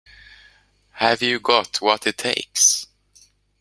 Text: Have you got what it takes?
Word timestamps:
Have 0.93 1.21
you 1.21 1.39
got 1.39 1.79
what 1.79 2.07
it 2.07 2.17
takes? 2.17 2.87